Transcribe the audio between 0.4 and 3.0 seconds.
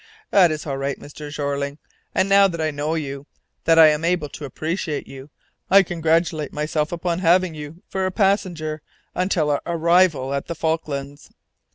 is all right, Mr. Jeorling; and now that I know